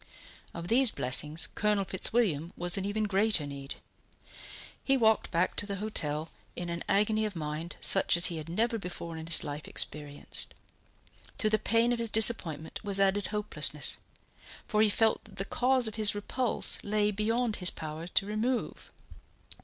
Of 0.55 0.67
these 0.67 0.89
blessings 0.89 1.45
Colonel 1.45 1.83
Fitzwilliam 1.83 2.53
was 2.57 2.75
in 2.75 2.85
even 2.85 3.03
greater 3.03 3.45
need. 3.45 3.75
He 4.83 4.97
walked 4.97 5.29
back 5.29 5.55
to 5.57 5.67
the 5.67 5.75
hotel 5.75 6.31
in 6.55 6.69
an 6.71 6.83
agony 6.89 7.23
of 7.23 7.35
mind 7.35 7.75
such 7.81 8.17
as 8.17 8.25
he 8.25 8.37
had 8.37 8.49
never 8.49 8.79
before 8.79 9.15
in 9.15 9.27
his 9.27 9.43
life 9.43 9.67
experienced. 9.67 10.55
To 11.37 11.51
the 11.51 11.59
pain 11.59 11.93
of 11.93 11.99
his 11.99 12.09
disappointment 12.09 12.83
was 12.83 12.99
added 12.99 13.27
hopelessness, 13.27 13.99
for 14.67 14.81
he 14.81 14.89
felt 14.89 15.23
that 15.25 15.35
the 15.35 15.45
cause 15.45 15.87
of 15.87 15.93
his 16.01 16.15
repulse 16.15 16.79
lay 16.81 17.11
beyond 17.11 17.57
his 17.57 17.69
power 17.69 18.07
to 18.07 18.25
remove. 18.25 18.91